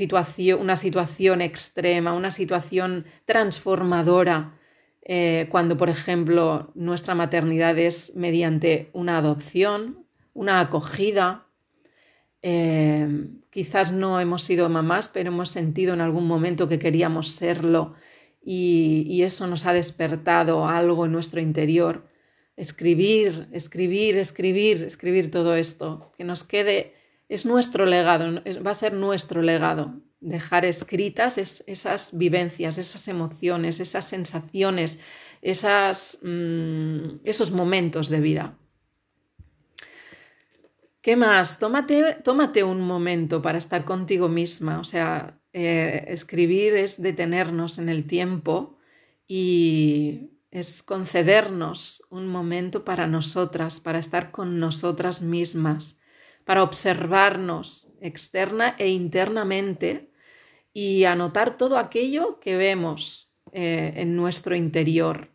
una 0.58 0.78
situación 0.78 1.42
extrema, 1.42 2.14
una 2.14 2.32
situación 2.32 3.04
transformadora, 3.26 4.54
eh, 5.02 5.50
cuando, 5.52 5.76
por 5.76 5.90
ejemplo, 5.90 6.72
nuestra 6.74 7.16
maternidad 7.16 7.78
es 7.78 8.16
mediante 8.16 8.92
una 8.94 9.18
adopción, 9.18 10.06
una 10.34 10.62
acogida. 10.62 11.48
Eh, 12.42 13.28
quizás 13.50 13.92
no 13.92 14.22
hemos 14.22 14.44
sido 14.44 14.70
mamás, 14.70 15.10
pero 15.10 15.32
hemos 15.32 15.50
sentido 15.50 15.94
en 15.94 16.00
algún 16.00 16.28
momento 16.28 16.70
que 16.70 16.80
queríamos 16.80 17.28
serlo 17.28 17.96
y, 18.44 19.22
eso 19.24 19.48
nos 19.48 19.66
ha 19.66 19.74
despertado 19.74 20.68
algo 20.68 21.06
en 21.06 21.12
nuestro 21.12 21.40
interior. 21.40 22.08
Escribir, 22.58 23.48
escribir, 23.52 24.18
escribir, 24.18 24.84
escribir 24.84 25.32
todo 25.32 25.56
esto, 25.56 26.12
que 26.18 26.24
nos 26.24 26.44
quede 26.44 26.94
es 27.30 27.46
nuestro 27.46 27.86
legado, 27.86 28.44
va 28.66 28.72
a 28.72 28.76
ser 28.76 28.94
nuestro 28.94 29.42
legado, 29.42 30.02
dejar 30.20 30.66
escritas 30.66 31.38
esas 31.38 32.18
vivencias, 32.18 32.78
esas 32.78 33.08
emociones, 33.08 33.80
esas 33.80 34.06
sensaciones, 34.06 35.00
esas, 35.42 36.20
mm, 36.22 37.22
esos 37.24 37.52
momentos 37.52 38.10
de 38.10 38.20
vida. 38.20 38.58
¿Qué 41.02 41.16
más? 41.16 41.60
Tómate, 41.60 42.18
tómate, 42.24 42.64
un 42.64 42.82
momento 42.82 43.42
para 43.42 43.58
estar 43.58 43.84
contigo 43.84 44.30
misma. 44.30 44.80
O 44.80 44.86
sea, 44.86 45.38
eh, 45.54 46.06
escribir 46.08 46.76
es 46.76 47.02
detenernos 47.02 47.78
en 47.78 47.90
el 47.90 48.06
tiempo 48.06 48.78
y 49.28 50.32
es 50.52 50.84
concedernos 50.84 52.04
un 52.10 52.28
momento 52.28 52.84
para 52.84 53.08
nosotras, 53.08 53.80
para 53.80 54.00
estar 54.00 54.32
con 54.32 54.60
nosotras 54.60 55.22
mismas 55.22 56.02
para 56.46 56.64
observarnos 56.64 57.88
externa 58.02 58.76
e 58.78 58.90
internamente 58.90 60.10
y 60.74 61.06
anotar 61.06 61.58
todo 61.58 61.78
aquello 61.78 62.40
que 62.40 62.58
vemos 62.58 63.34
eh, 63.52 63.94
en 63.98 64.16
nuestro 64.16 64.56
interior. 64.56 65.30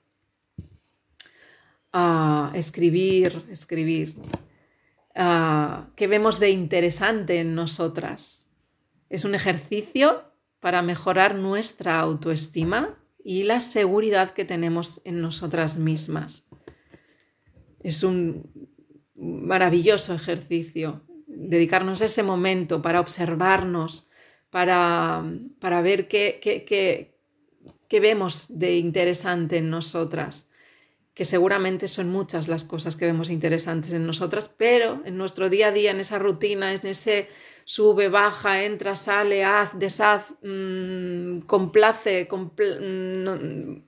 Ah, 1.92 2.52
escribir, 2.54 3.46
escribir. 3.50 4.14
Ah, 5.14 5.88
¿Qué 5.96 6.06
vemos 6.06 6.38
de 6.38 6.50
interesante 6.50 7.40
en 7.40 7.54
nosotras? 7.54 8.47
Es 9.10 9.24
un 9.24 9.34
ejercicio 9.34 10.24
para 10.60 10.82
mejorar 10.82 11.34
nuestra 11.34 11.98
autoestima 12.00 12.98
y 13.24 13.44
la 13.44 13.60
seguridad 13.60 14.30
que 14.30 14.44
tenemos 14.44 15.00
en 15.04 15.20
nosotras 15.20 15.78
mismas. 15.78 16.46
Es 17.80 18.02
un 18.02 18.70
maravilloso 19.14 20.14
ejercicio, 20.14 21.02
dedicarnos 21.26 22.00
ese 22.00 22.22
momento 22.22 22.82
para 22.82 23.00
observarnos, 23.00 24.10
para, 24.50 25.24
para 25.60 25.82
ver 25.82 26.08
qué, 26.08 26.40
qué, 26.40 28.00
vemos 28.00 28.58
de 28.58 28.78
interesante 28.78 29.58
en 29.58 29.70
nosotras, 29.70 30.52
que 31.18 31.24
seguramente 31.24 31.88
son 31.88 32.10
muchas 32.10 32.46
las 32.46 32.62
cosas 32.62 32.94
que 32.94 33.04
vemos 33.04 33.28
interesantes 33.28 33.92
en 33.92 34.06
nosotras, 34.06 34.48
pero 34.56 35.02
en 35.04 35.16
nuestro 35.16 35.50
día 35.50 35.66
a 35.66 35.72
día, 35.72 35.90
en 35.90 35.98
esa 35.98 36.20
rutina, 36.20 36.72
en 36.72 36.86
ese 36.86 37.28
sube, 37.64 38.08
baja, 38.08 38.62
entra, 38.62 38.94
sale, 38.94 39.42
haz, 39.42 39.76
deshaz, 39.76 40.30
mmm, 40.44 41.40
complace, 41.40 42.28
mm, 42.30 43.78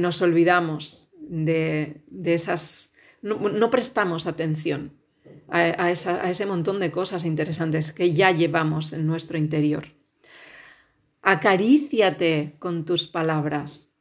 nos 0.00 0.22
olvidamos 0.22 1.10
de, 1.20 2.00
esas 2.24 2.94
no, 3.20 3.68
prestamos 3.68 4.26
atención 4.26 4.94
a, 5.46 5.90
ese 5.90 6.46
montón 6.46 6.80
de 6.80 6.90
cosas 6.90 7.26
interesantes 7.26 7.92
que 7.92 8.14
ya 8.14 8.30
llevamos 8.30 8.94
en 8.94 9.06
nuestro 9.06 9.36
interior. 9.36 9.88
Acaríciate 11.20 12.56
con 12.58 12.86
tus 12.86 13.08
palabras, 13.08 13.92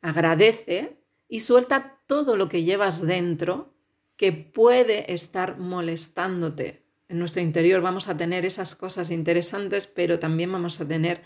agradece 0.00 0.97
y 1.28 1.40
suelta 1.40 2.00
todo 2.06 2.36
lo 2.36 2.48
que 2.48 2.64
llevas 2.64 3.02
dentro 3.06 3.74
que 4.16 4.32
puede 4.32 5.12
estar 5.12 5.58
molestándote. 5.58 6.82
En 7.08 7.18
nuestro 7.18 7.40
interior 7.40 7.80
vamos 7.80 8.08
a 8.08 8.16
tener 8.16 8.44
esas 8.44 8.74
cosas 8.74 9.10
interesantes, 9.10 9.86
pero 9.86 10.18
también 10.18 10.50
vamos 10.50 10.80
a 10.80 10.88
tener 10.88 11.22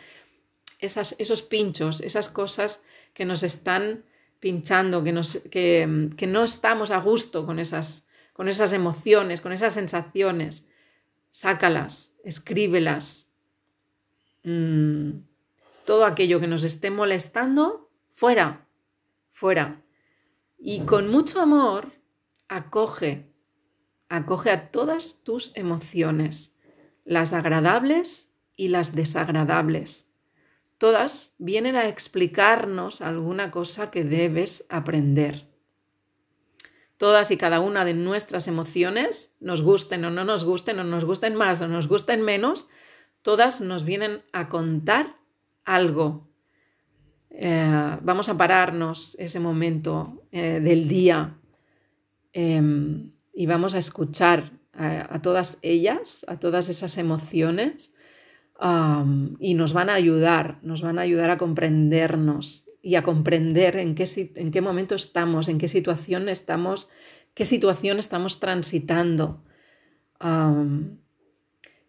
esos 0.78 1.42
pinchos, 1.42 2.00
esas 2.00 2.28
cosas 2.28 2.82
que 3.14 3.24
nos 3.24 3.42
están 3.42 4.04
pinchando, 4.40 5.04
que, 5.04 6.26
no 6.28 6.44
estamos 6.44 6.90
a 6.90 6.98
gusto 6.98 7.46
con 7.46 7.58
esas, 7.58 8.08
con 8.32 8.48
esas 8.48 8.72
emociones, 8.72 9.40
con 9.40 9.52
esas 9.52 9.74
sensaciones. 9.74 10.66
Sácalas, 11.30 12.16
escríbelas. 12.24 13.30
Mm, 14.42 15.20
todo 15.86 16.04
aquello 16.04 16.40
que 16.40 16.48
nos 16.48 16.64
esté 16.64 16.90
molestando, 16.90 17.88
fuera, 18.12 18.66
fuera. 19.30 19.82
Y 20.64 20.80
con 20.86 21.08
mucho 21.08 21.40
amor, 21.40 21.92
acoge, 22.48 23.34
acoge 24.08 24.50
a 24.50 24.70
todas 24.70 25.24
tus 25.24 25.50
emociones, 25.56 26.56
las 27.04 27.32
agradables 27.32 28.32
y 28.56 28.68
las 28.68 28.94
desagradables 28.94 30.12
todas 30.82 31.36
vienen 31.38 31.76
a 31.76 31.86
explicarnos 31.86 33.02
alguna 33.02 33.52
cosa 33.52 33.92
que 33.92 34.02
debes 34.02 34.66
aprender. 34.68 35.46
Todas 36.96 37.30
y 37.30 37.36
cada 37.36 37.60
una 37.60 37.84
de 37.84 37.94
nuestras 37.94 38.48
emociones, 38.48 39.36
nos 39.38 39.62
gusten 39.62 40.04
o 40.04 40.10
no 40.10 40.24
nos 40.24 40.42
gusten, 40.42 40.80
o 40.80 40.82
nos 40.82 41.04
gusten 41.04 41.36
más 41.36 41.60
o 41.60 41.68
nos 41.68 41.86
gusten 41.86 42.22
menos, 42.22 42.66
todas 43.22 43.60
nos 43.60 43.84
vienen 43.84 44.24
a 44.32 44.48
contar 44.48 45.20
algo. 45.64 46.31
Eh, 47.34 47.98
vamos 48.02 48.28
a 48.28 48.36
pararnos 48.36 49.16
ese 49.18 49.40
momento 49.40 50.22
eh, 50.30 50.60
del 50.60 50.86
día 50.86 51.38
em, 52.32 53.10
y 53.32 53.46
vamos 53.46 53.74
a 53.74 53.78
escuchar 53.78 54.52
a 54.74 55.20
todas 55.20 55.58
ellas, 55.60 56.24
a 56.28 56.38
todas 56.38 56.70
esas 56.70 56.96
emociones 56.96 57.94
y 59.38 59.54
nos 59.54 59.74
van 59.74 59.90
a 59.90 59.94
ayudar, 59.94 60.58
nos 60.62 60.80
van 60.80 60.98
a 60.98 61.02
ayudar 61.02 61.30
a 61.30 61.36
comprendernos 61.36 62.68
y 62.80 62.96
a 62.96 63.02
comprender 63.02 63.76
en 63.76 63.94
qué, 63.94 64.06
en 64.34 64.50
qué 64.50 64.60
momento 64.60 64.94
estamos, 64.94 65.48
en 65.48 65.58
qué 65.58 65.68
situación 65.68 66.28
estamos, 66.28 66.90
qué 67.34 67.44
situación 67.44 67.98
estamos 67.98 68.40
transitando. 68.40 69.44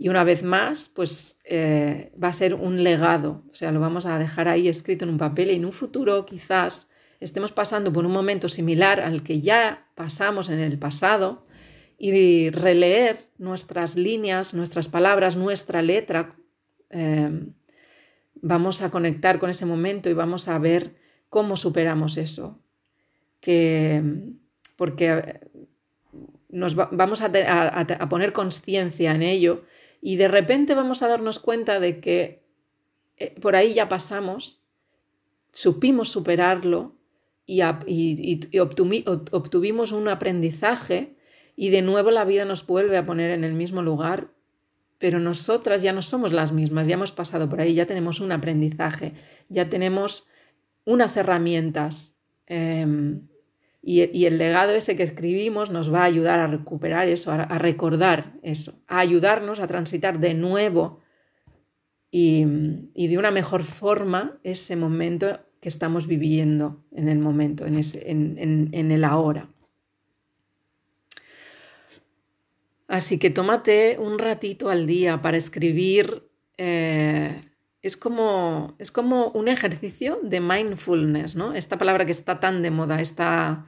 Y 0.04 0.10
una 0.10 0.24
vez 0.24 0.44
más, 0.44 0.90
pues 0.90 1.40
eh, 1.46 2.12
va 2.22 2.28
a 2.28 2.34
ser 2.34 2.54
un 2.56 2.84
legado, 2.84 3.44
o 3.50 3.54
sea, 3.54 3.72
lo 3.72 3.80
vamos 3.80 4.06
a 4.06 4.18
dejar 4.20 4.48
ahí 4.48 4.68
escrito 4.68 5.06
en 5.06 5.12
un 5.12 5.18
papel 5.18 5.52
y 5.52 5.56
en 5.56 5.66
un 5.66 5.72
futuro 5.72 6.26
quizás 6.26 6.90
estemos 7.20 7.52
pasando 7.52 7.94
por 7.94 8.06
un 8.06 8.12
momento 8.12 8.48
similar 8.50 9.00
al 9.00 9.24
que 9.24 9.42
ya 9.42 9.88
pasamos 9.96 10.50
en 10.50 10.60
el 10.60 10.78
pasado 10.78 11.46
y 11.98 12.50
releer 12.50 13.18
nuestras 13.38 13.96
líneas, 13.96 14.54
nuestras 14.54 14.90
palabras, 14.90 15.38
nuestra 15.38 15.82
letra 15.82 16.36
Em, 16.94 17.54
vamos 18.36 18.84
a 18.84 18.92
conectar 18.92 19.40
con 19.40 19.50
ese 19.50 19.66
momento 19.66 20.10
y 20.10 20.14
vamos 20.14 20.48
a 20.48 20.60
ver 20.60 20.96
cómo 21.30 21.58
superamos 21.58 22.18
eso. 22.18 22.60
Que, 23.40 24.04
porque 24.76 25.10
eh, 25.10 25.40
nos 26.50 26.76
vamos 26.76 27.22
a, 27.22 27.32
poner 28.10 28.32
conciencia 28.32 29.16
en 29.16 29.24
ello 29.24 29.64
y 30.06 30.18
de 30.18 30.28
repente 30.28 30.76
vamos 30.76 31.02
a 31.02 31.08
darnos 31.08 31.40
cuenta 31.40 31.80
de 31.80 32.02
que 32.02 32.44
eh, 33.16 33.40
por 33.40 33.56
ahí 33.56 33.74
ya 33.74 33.88
pasamos, 33.88 34.62
supimos 35.54 36.10
superarlo 36.10 36.98
y, 37.46 37.62
obtuvimos 38.60 39.94
un 39.94 40.10
aprendizaje 40.10 41.16
y 41.56 41.70
de 41.70 41.82
nuevo 41.82 42.12
la 42.12 42.26
vida 42.26 42.44
nos 42.44 42.68
vuelve 42.68 42.98
a 42.98 43.06
poner 43.06 43.32
en 43.32 43.46
el 43.46 43.54
mismo 43.54 43.82
lugar 43.82 44.34
pero 44.98 45.20
nosotras 45.20 45.82
ya 45.82 45.92
no 45.92 46.02
somos 46.02 46.32
las 46.32 46.54
mismas, 46.54 46.88
ya 46.88 46.94
hemos 46.94 47.12
pasado 47.12 47.50
por 47.50 47.60
ahí, 47.60 47.74
ya 47.74 47.86
tenemos 47.86 48.22
un 48.22 48.32
aprendizaje, 48.32 49.14
ya 49.50 49.68
tenemos 49.68 50.28
unas 50.86 51.18
herramientas 51.18 52.18
em, 52.46 53.28
y, 53.86 54.26
el 54.26 54.38
legado 54.38 54.72
ese 54.72 54.96
que 54.96 55.04
escribimos 55.04 55.70
nos 55.70 55.94
va 55.94 56.02
a 56.02 56.06
ayudar 56.06 56.40
a 56.40 56.48
recuperar 56.48 57.10
eso, 57.10 57.34
a, 57.34 57.58
recordar 57.58 58.34
eso, 58.42 58.82
a 58.88 59.00
ayudarnos 59.00 59.60
a 59.60 59.68
transitar 59.68 60.20
de 60.20 60.34
nuevo 60.34 61.02
y, 62.10 62.46
de 62.46 63.18
una 63.18 63.32
mejor 63.32 63.64
forma 63.64 64.40
ese 64.44 64.78
momento 64.78 65.42
que 65.60 65.68
estamos 65.68 66.08
viviendo 66.08 66.86
en 66.92 67.10
el 67.10 67.20
momento, 67.20 67.66
en, 67.66 67.76
ese, 67.76 68.10
en 68.10 68.92
el 68.92 69.04
ahora. 69.04 69.50
Así 72.94 73.18
que 73.18 73.32
tómate 73.32 73.98
un 73.98 74.20
ratito 74.20 74.70
al 74.70 74.86
día 74.86 75.22
para 75.22 75.36
escribir. 75.36 76.30
Eh, 76.58 77.42
es, 77.84 77.98
como, 77.98 78.76
es 78.80 78.92
como 78.92 79.28
un 79.32 79.50
ejercicio 79.50 80.20
de 80.24 80.40
mindfulness, 80.40 81.36
¿no? 81.36 81.54
Esta 81.54 81.78
palabra 81.78 82.06
que 82.06 82.14
está 82.14 82.40
tan 82.40 82.62
de 82.62 82.72
moda, 82.72 83.02
esta, 83.02 83.66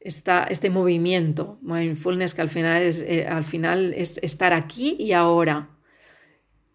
este 0.00 0.70
movimiento, 0.70 1.58
mindfulness, 1.60 2.32
que 2.32 2.40
al 2.40 2.48
final 2.48 2.82
es, 2.82 3.02
eh, 3.02 3.28
al 3.28 3.44
final 3.44 3.92
es 3.94 4.18
estar 4.22 4.54
aquí 4.54 4.96
y 4.98 5.12
ahora 5.12 5.68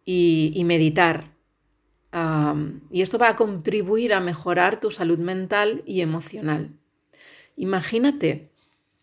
y, 0.05 0.61
meditar. 0.63 1.33
y 2.91 3.01
esto 3.01 3.17
va 3.17 3.29
a 3.29 3.35
contribuir 3.35 4.13
a 4.13 4.19
mejorar 4.19 4.79
tu 4.79 4.91
salud 4.91 5.17
mental 5.17 5.81
y 5.87 6.01
emocional. 6.01 6.77
Imagínate 7.57 8.51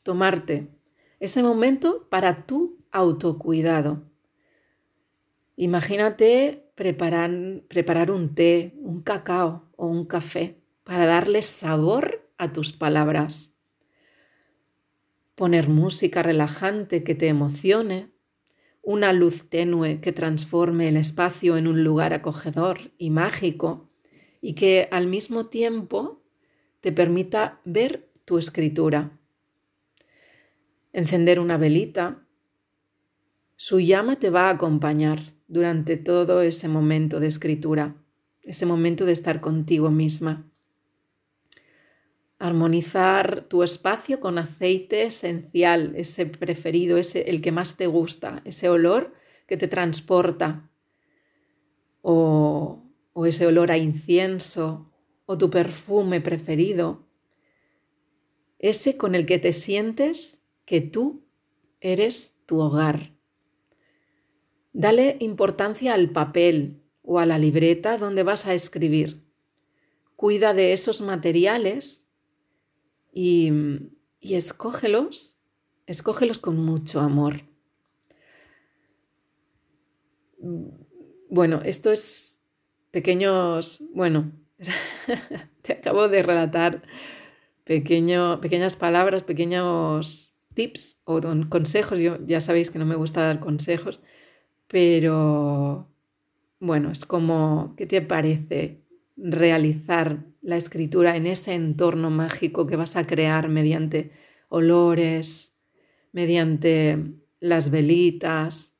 tomarte 0.04 0.68
ese 1.18 1.42
momento 1.42 2.06
para 2.08 2.46
tu 2.46 2.78
autocuidado. 2.92 4.04
Imagínate 5.56 6.61
preparar, 6.74 7.30
preparar 7.68 8.10
un 8.10 8.34
té, 8.34 8.72
un 8.76 9.02
cacao 9.02 9.70
o 9.76 9.86
un 9.86 10.04
café 10.06 10.58
para 10.84 11.06
darle 11.06 11.42
sabor 11.42 12.30
a 12.38 12.52
tus 12.52 12.72
palabras. 12.72 13.54
Poner 15.34 15.68
música 15.68 16.22
relajante 16.22 17.04
que 17.04 17.14
te 17.14 17.28
emocione, 17.28 18.10
una 18.82 19.12
luz 19.12 19.48
tenue 19.48 20.00
que 20.00 20.12
transforme 20.12 20.88
el 20.88 20.96
espacio 20.96 21.56
en 21.56 21.66
un 21.66 21.84
lugar 21.84 22.12
acogedor 22.12 22.92
y 22.98 23.10
mágico 23.10 23.90
y 24.40 24.54
que 24.54 24.88
al 24.90 25.06
mismo 25.06 25.46
tiempo 25.46 26.22
te 26.80 26.90
permita 26.90 27.60
ver 27.64 28.10
tu 28.24 28.38
escritura 28.38 29.18
encender 30.92 31.40
una 31.40 31.56
velita. 31.56 32.26
Su 33.56 33.80
llama 33.80 34.16
te 34.16 34.30
va 34.30 34.46
a 34.46 34.50
acompañar 34.50 35.20
durante 35.48 35.96
todo 35.96 36.42
ese 36.42 36.68
momento 36.68 37.20
de 37.20 37.26
escritura, 37.26 37.96
ese 38.42 38.66
momento 38.66 39.04
de 39.04 39.12
estar 39.12 39.40
contigo 39.40 39.90
misma. 39.90 40.50
Armonizar 42.38 43.46
tu 43.46 43.62
espacio 43.62 44.18
con 44.18 44.38
aceite 44.38 45.04
esencial, 45.04 45.94
ese 45.96 46.26
preferido, 46.26 46.98
ese 46.98 47.30
el 47.30 47.40
que 47.40 47.52
más 47.52 47.76
te 47.76 47.86
gusta, 47.86 48.42
ese 48.44 48.68
olor 48.68 49.14
que 49.46 49.56
te 49.56 49.68
transporta, 49.68 50.68
o, 52.00 52.82
o 53.12 53.26
ese 53.26 53.46
olor 53.46 53.70
a 53.70 53.78
incienso, 53.78 54.90
o 55.26 55.38
tu 55.38 55.50
perfume 55.50 56.20
preferido, 56.20 57.06
ese 58.58 58.96
con 58.96 59.14
el 59.14 59.26
que 59.26 59.38
te 59.38 59.52
sientes 59.52 60.42
que 60.64 60.80
tú 60.80 61.24
eres 61.80 62.38
tu 62.46 62.60
hogar. 62.60 63.12
Dale 64.72 65.16
importancia 65.20 65.94
al 65.94 66.10
papel 66.10 66.82
o 67.02 67.18
a 67.18 67.26
la 67.26 67.38
libreta 67.38 67.98
donde 67.98 68.22
vas 68.22 68.46
a 68.46 68.54
escribir. 68.54 69.22
Cuida 70.16 70.54
de 70.54 70.72
esos 70.72 71.00
materiales 71.00 72.06
y, 73.12 73.52
y 74.20 74.34
escógelos, 74.34 75.38
escógelos 75.86 76.38
con 76.38 76.56
mucho 76.56 77.00
amor. 77.00 77.42
Bueno, 81.28 81.60
esto 81.64 81.92
es 81.92 82.40
pequeños, 82.90 83.82
bueno, 83.94 84.32
te 85.62 85.72
acabo 85.72 86.08
de 86.08 86.22
relatar 86.22 86.82
pequeñas 87.64 88.76
palabras, 88.76 89.22
pequeños 89.22 90.34
tips 90.54 91.00
o 91.04 91.20
consejos. 91.48 91.98
Yo 91.98 92.18
ya 92.24 92.40
sabéis 92.40 92.70
que 92.70 92.78
no 92.78 92.86
me 92.86 92.96
gusta 92.96 93.22
dar 93.22 93.40
consejos, 93.40 94.00
pero 94.72 95.86
bueno, 96.58 96.90
es 96.90 97.04
como, 97.04 97.74
¿qué 97.76 97.84
te 97.84 98.00
parece 98.00 98.80
realizar 99.16 100.24
la 100.40 100.56
escritura 100.56 101.14
en 101.14 101.26
ese 101.26 101.52
entorno 101.52 102.08
mágico 102.08 102.66
que 102.66 102.76
vas 102.76 102.96
a 102.96 103.06
crear 103.06 103.50
mediante 103.50 104.12
olores, 104.48 105.54
mediante 106.12 106.98
las 107.38 107.70
velitas, 107.70 108.74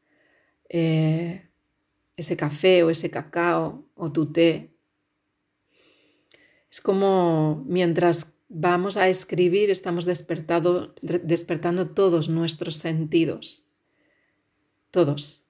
eh, 0.71 1.51
ese 2.17 2.39
café 2.39 2.83
o 2.85 2.89
ese 2.89 3.11
cacao 3.11 3.85
o 3.95 4.13
tu 4.13 4.33
té? 4.33 4.75
Es 6.71 6.81
como 6.81 7.65
mientras 7.67 8.33
vamos 8.49 8.97
a 8.97 9.11
escribir, 9.11 9.69
estamos 9.69 10.07
despertando 10.07 11.91
todos 11.91 12.31
nuestros 12.31 12.77
sentidos, 12.77 13.69
todos 14.91 15.42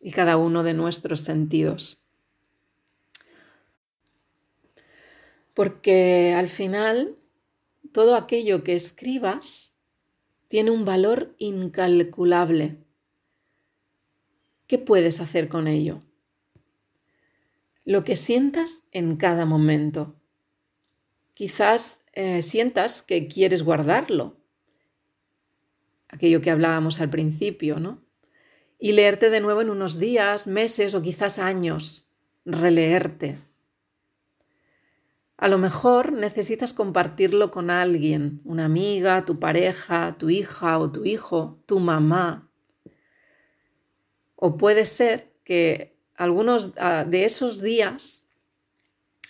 y 0.00 0.12
cada 0.12 0.36
uno 0.36 0.62
de 0.62 0.74
nuestros 0.74 1.20
sentidos. 1.20 2.02
Porque 5.54 6.34
al 6.36 6.48
final, 6.48 7.16
todo 7.92 8.14
aquello 8.16 8.64
que 8.64 8.74
escribas 8.74 9.76
tiene 10.48 10.70
un 10.70 10.84
valor 10.84 11.28
incalculable. 11.38 12.78
¿Qué 14.66 14.78
puedes 14.78 15.20
hacer 15.20 15.48
con 15.48 15.68
ello? 15.68 16.02
Lo 17.84 18.04
que 18.04 18.16
sientas 18.16 18.84
en 18.92 19.16
cada 19.16 19.44
momento. 19.46 20.16
Quizás 21.34 22.04
eh, 22.12 22.42
sientas 22.42 23.02
que 23.02 23.28
quieres 23.28 23.62
guardarlo, 23.62 24.36
aquello 26.08 26.40
que 26.40 26.50
hablábamos 26.50 27.00
al 27.00 27.10
principio, 27.10 27.78
¿no? 27.78 28.02
Y 28.80 28.92
leerte 28.92 29.30
de 29.30 29.40
nuevo 29.40 29.60
en 29.60 29.70
unos 29.70 29.98
días, 29.98 30.46
meses 30.46 30.94
o 30.94 31.02
quizás 31.02 31.38
años, 31.38 32.08
releerte. 32.44 33.38
A 35.36 35.48
lo 35.48 35.58
mejor 35.58 36.12
necesitas 36.12 36.72
compartirlo 36.72 37.50
con 37.50 37.70
alguien, 37.70 38.40
una 38.44 38.64
amiga, 38.64 39.24
tu 39.24 39.38
pareja, 39.38 40.16
tu 40.18 40.30
hija 40.30 40.78
o 40.78 40.90
tu 40.90 41.04
hijo, 41.04 41.62
tu 41.66 41.78
mamá. 41.78 42.50
O 44.34 44.56
puede 44.56 44.84
ser 44.84 45.32
que 45.44 45.96
algunos 46.14 46.72
ah, 46.78 47.04
de 47.06 47.24
esos 47.24 47.62
días 47.62 48.26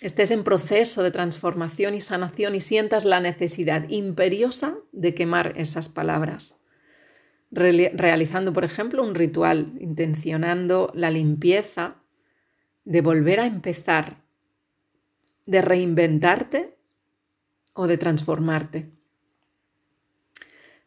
estés 0.01 0.31
en 0.31 0.43
proceso 0.43 1.03
de 1.03 1.11
transformación 1.11 1.95
y 1.95 2.01
sanación 2.01 2.55
y 2.55 2.59
sientas 2.59 3.05
la 3.05 3.19
necesidad 3.19 3.87
imperiosa 3.87 4.75
de 4.91 5.13
quemar 5.13 5.53
esas 5.55 5.89
palabras, 5.89 6.59
realizando, 7.51 8.53
por 8.53 8.63
ejemplo, 8.63 9.03
un 9.03 9.13
ritual, 9.13 9.73
intencionando 9.79 10.91
la 10.95 11.09
limpieza 11.09 11.97
de 12.85 13.01
volver 13.01 13.39
a 13.39 13.45
empezar, 13.45 14.23
de 15.45 15.61
reinventarte 15.61 16.77
o 17.73 17.87
de 17.87 17.97
transformarte. 17.97 18.89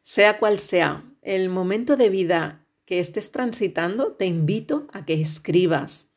Sea 0.01 0.39
cual 0.39 0.59
sea 0.59 1.05
el 1.23 1.49
momento 1.49 1.97
de 1.97 2.09
vida 2.09 2.67
que 2.85 2.99
estés 2.99 3.31
transitando, 3.31 4.13
te 4.13 4.27
invito 4.27 4.87
a 4.93 5.05
que 5.05 5.15
escribas 5.15 6.15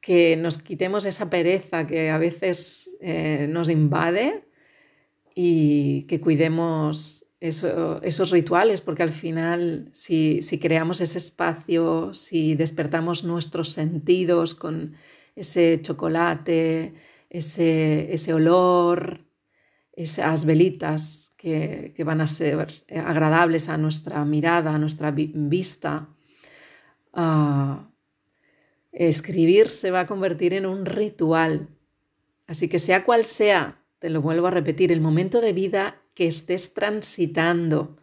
que 0.00 0.36
nos 0.36 0.58
quitemos 0.58 1.04
esa 1.04 1.28
pereza 1.28 1.86
que 1.86 2.10
a 2.10 2.18
veces 2.18 2.90
eh, 3.00 3.48
nos 3.50 3.68
invade 3.68 4.46
y 5.34 6.04
que 6.04 6.20
cuidemos 6.20 7.25
esos 7.40 8.30
rituales, 8.30 8.80
porque 8.80 9.02
al 9.02 9.10
final 9.10 9.90
si, 9.92 10.40
creamos 10.60 11.00
ese 11.00 11.18
espacio, 11.18 12.14
si 12.14 12.54
despertamos 12.54 13.24
nuestros 13.24 13.70
sentidos 13.70 14.54
con 14.54 14.94
ese 15.34 15.80
chocolate, 15.82 16.94
ese, 17.28 18.12
ese 18.12 18.32
olor, 18.32 19.26
esas 19.92 20.44
velitas 20.44 21.34
que, 21.36 21.94
van 22.04 22.20
a 22.20 22.26
ser 22.26 22.84
agradables 23.04 23.68
a 23.68 23.76
nuestra 23.76 24.24
mirada, 24.24 24.74
a 24.74 24.78
nuestra 24.78 25.10
vista, 25.10 26.08
ah, 27.12 27.90
Escribir 28.96 29.68
se 29.68 29.90
va 29.90 30.00
a 30.00 30.06
convertir 30.06 30.54
en 30.54 30.64
un 30.64 30.86
ritual. 30.86 31.68
Así 32.46 32.66
que 32.66 32.78
sea 32.78 33.04
cual 33.04 33.26
sea, 33.26 33.84
te 33.98 34.10
lo 34.10 34.20
vuelvo 34.22 34.46
a 34.46 34.50
repetir, 34.50 34.92
el 34.92 35.00
momento 35.00 35.40
de 35.40 35.52
vida 35.52 36.00
que 36.14 36.26
estés 36.26 36.74
transitando, 36.74 37.96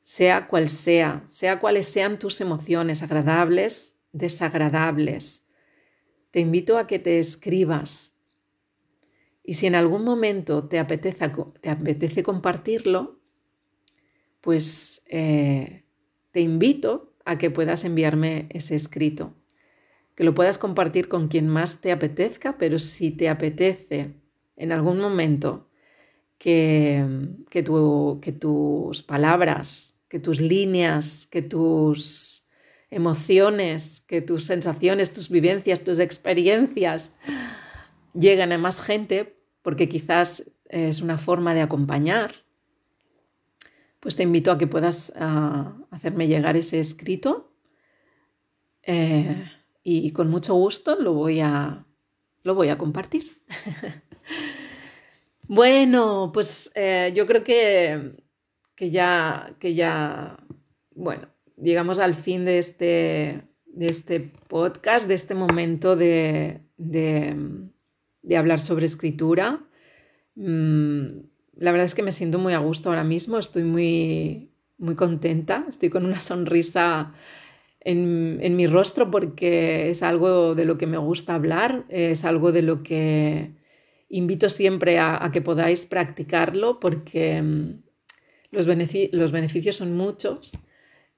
sea 0.00 0.46
cual 0.46 0.68
sea, 0.68 1.22
sea 1.26 1.60
cuales 1.60 1.86
sean 1.88 2.18
tus 2.18 2.40
emociones, 2.40 3.02
agradables, 3.02 3.96
desagradables, 4.12 5.46
te 6.30 6.40
invito 6.40 6.78
a 6.78 6.86
que 6.86 6.98
te 6.98 7.18
escribas. 7.18 8.16
Y 9.42 9.54
si 9.54 9.66
en 9.66 9.74
algún 9.74 10.04
momento 10.04 10.68
te 10.68 10.78
apetece, 10.78 11.30
te 11.60 11.70
apetece 11.70 12.22
compartirlo, 12.22 13.20
pues 14.40 15.02
eh, 15.08 15.84
te 16.30 16.40
invito 16.40 17.14
a 17.24 17.36
que 17.36 17.50
puedas 17.50 17.84
enviarme 17.84 18.46
ese 18.50 18.74
escrito 18.74 19.34
que 20.20 20.24
lo 20.24 20.34
puedas 20.34 20.58
compartir 20.58 21.08
con 21.08 21.28
quien 21.28 21.48
más 21.48 21.80
te 21.80 21.92
apetezca, 21.92 22.58
pero 22.58 22.78
si 22.78 23.10
te 23.10 23.30
apetece 23.30 24.16
en 24.56 24.72
algún 24.72 25.00
momento 25.00 25.68
que, 26.38 27.04
tus 28.38 29.02
palabras 29.02 30.00
que 30.10 30.18
tus 30.18 30.40
líneas, 30.40 31.28
que 31.28 31.40
tus 31.40 32.48
emociones, 32.90 34.00
que 34.00 34.20
tus 34.20 34.44
sensaciones, 34.44 35.12
tus 35.12 35.30
vivencias, 35.30 35.84
tus 35.84 36.00
experiencias 36.00 37.12
lleguen 38.12 38.50
a 38.50 38.58
más 38.58 38.82
gente, 38.82 39.40
porque 39.62 39.88
quizás 39.88 40.50
es 40.64 41.00
una 41.00 41.16
forma 41.16 41.54
de 41.54 41.62
acompañar, 41.62 42.34
pues 44.00 44.16
te 44.16 44.24
invito 44.24 44.50
a 44.50 44.58
que 44.58 44.66
puedas 44.66 45.12
ah, 45.14 45.76
hacerme 45.92 46.26
llegar 46.26 46.56
ese 46.56 46.80
escrito 46.80 47.54
eh, 48.82 49.48
y 49.84 50.10
con 50.10 50.28
mucho 50.28 50.54
gusto 50.54 50.96
lo 50.96 51.12
voy 51.14 51.38
a 51.40 51.86
compartir. 52.78 53.40
bueno, 55.50 56.30
pues 56.32 56.70
eh, 56.76 57.12
yo 57.12 57.26
creo 57.26 57.42
que, 57.42 58.12
que, 58.76 58.90
ya, 58.90 59.56
que 59.58 59.74
ya, 59.74 60.38
bueno, 60.94 61.26
llegamos 61.56 61.98
al 61.98 62.14
fin 62.14 62.44
de 62.44 62.58
este, 62.58 63.48
de 63.66 63.86
este 63.86 64.20
podcast, 64.46 65.08
de 65.08 65.14
este 65.14 65.34
momento 65.34 65.96
de, 65.96 66.60
de, 66.76 68.36
hablar 68.36 68.60
sobre 68.60 68.86
escritura. 68.86 69.66
Mm, 70.36 71.06
la 71.56 71.72
verdad 71.72 71.86
es 71.86 71.96
que 71.96 72.04
me 72.04 72.12
siento 72.12 72.38
muy 72.38 72.52
a 72.52 72.58
gusto 72.58 72.88
ahora 72.88 73.02
mismo, 73.02 73.36
estoy 73.36 73.64
muy, 73.64 74.52
muy 74.78 74.94
contenta, 74.94 75.66
estoy 75.68 75.90
con 75.90 76.06
una 76.06 76.20
sonrisa 76.20 77.08
en, 77.80 78.54
mi 78.54 78.68
rostro 78.68 79.10
porque 79.10 79.90
es 79.90 80.04
algo 80.04 80.54
de 80.54 80.64
lo 80.64 80.78
que 80.78 80.86
me 80.86 80.98
gusta 80.98 81.34
hablar, 81.34 81.86
es 81.88 82.24
algo 82.24 82.52
de 82.52 82.62
lo 82.62 82.84
que 82.84 83.58
invito 84.10 84.50
siempre 84.50 84.98
a, 84.98 85.30
que 85.32 85.40
podáis 85.40 85.86
practicarlo 85.86 86.78
porque 86.80 87.40
mm, 87.40 87.82
los, 88.50 88.66
los 88.66 89.32
beneficios 89.32 89.76
son 89.76 89.96
muchos. 89.96 90.52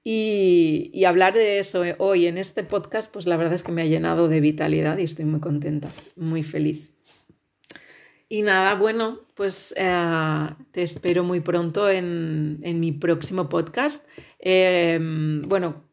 Y, 0.05 1.03
hablar 1.05 1.33
de 1.33 1.59
eso 1.59 1.83
hoy 1.97 2.27
en 2.27 2.37
este 2.37 2.63
podcast, 2.63 3.11
pues 3.11 3.25
la 3.25 3.37
verdad 3.37 3.53
es 3.53 3.63
que 3.63 3.71
me 3.71 3.81
ha 3.81 3.85
llenado 3.85 4.27
de 4.27 4.41
vitalidad 4.41 4.97
y 4.97 5.03
estoy 5.03 5.25
muy 5.25 5.39
contenta, 5.39 5.89
muy 6.17 6.43
feliz. 6.43 6.91
Y 8.27 8.41
nada, 8.41 8.75
bueno, 8.75 9.21
pues 9.35 9.73
eh, 9.77 10.49
te 10.71 10.81
espero 10.81 11.23
muy 11.23 11.39
pronto 11.39 11.89
en, 11.89 12.59
mi 12.79 12.91
próximo 12.91 13.47
podcast. 13.47 14.05
Em, 14.39 15.41
bueno, 15.43 15.83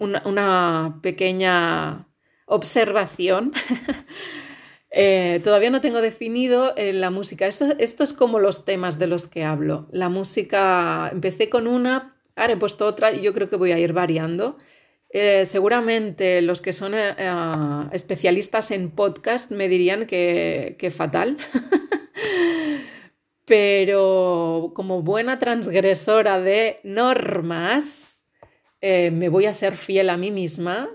una, 0.00 0.98
pequeña 1.02 2.08
observación. 2.46 3.52
Eh, 4.90 5.40
todavía 5.44 5.70
no 5.70 5.80
tengo 5.80 6.00
definido 6.00 6.74
eh, 6.76 6.92
la 6.92 7.10
música. 7.10 7.46
Esto, 7.46 7.66
esto, 7.78 8.04
es 8.04 8.12
como 8.12 8.38
los 8.38 8.64
temas 8.64 8.98
de 8.98 9.06
los 9.06 9.28
que 9.28 9.44
hablo. 9.44 9.86
La 9.90 10.08
música, 10.08 11.10
empecé 11.12 11.48
con 11.48 11.66
una, 11.66 12.16
ahora 12.36 12.54
he 12.54 12.56
puesto 12.56 12.86
otra 12.86 13.12
y 13.12 13.22
yo 13.22 13.34
creo 13.34 13.48
que 13.48 13.56
voy 13.56 13.72
a 13.72 13.78
ir 13.78 13.92
variando. 13.92 14.56
Eh, 15.10 15.46
seguramente 15.46 16.42
los 16.42 16.60
que 16.60 16.74
son 16.74 16.92
eh, 16.94 17.14
eh, 17.16 17.88
especialistas 17.92 18.70
en 18.70 18.90
podcast 18.90 19.50
me 19.50 19.68
dirían 19.68 20.06
que, 20.06 20.92
fatal. 20.94 21.38
Pero 23.46 24.72
como 24.74 25.02
buena 25.02 25.38
transgresora 25.38 26.38
de 26.38 26.80
normas, 26.84 28.26
me 28.82 29.30
voy 29.30 29.46
a 29.46 29.54
ser 29.54 29.74
fiel 29.74 30.10
a 30.10 30.18
mí 30.18 30.30
misma 30.30 30.90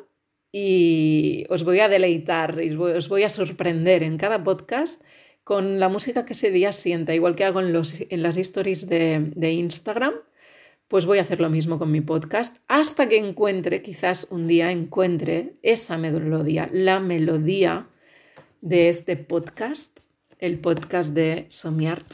y 0.54 1.46
os 1.50 1.66
voy 1.66 1.82
a 1.82 1.90
deleitar, 1.90 2.58
os 2.80 3.10
voy 3.10 3.24
a 3.24 3.30
sorprender 3.30 4.04
en 4.04 4.18
cada 4.18 4.42
podcast 4.42 5.04
con 5.44 5.82
la 5.82 5.90
música 5.90 6.26
que 6.26 6.32
ese 6.32 6.52
día 6.52 6.72
sienta, 6.72 7.14
igual 7.14 7.36
que 7.36 7.44
hago 7.44 7.60
en, 7.60 7.74
los, 7.74 7.96
en 8.10 8.24
las 8.24 8.38
stories 8.38 8.88
de 8.88 9.52
Instagram 9.52 10.14
pues 10.94 11.08
voy 11.08 11.18
a 11.18 11.22
hacer 11.22 11.42
lo 11.42 11.50
mismo 11.50 11.80
con 11.80 11.92
mi 11.92 12.02
podcast 12.02 12.58
hasta 12.68 13.10
que 13.10 13.18
encuentre, 13.18 13.82
quizás 13.82 14.28
un 14.30 14.46
día 14.46 14.72
encuentre 14.72 15.56
esa 15.64 15.98
melodía, 15.98 16.70
la 16.72 17.00
melodía 17.00 17.88
de 18.62 18.90
este 18.90 19.18
podcast, 19.18 20.02
el 20.38 20.60
podcast 20.60 21.16
de 21.16 21.48
Somiart 21.50 22.06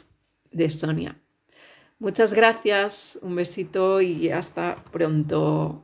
de 0.51 0.69
Sonia. 0.69 1.19
Muchas 1.99 2.31
gracias, 2.31 3.19
un 3.21 3.35
besito 3.35 3.99
y 3.99 4.29
hasta 4.29 4.77
pronto. 4.93 5.81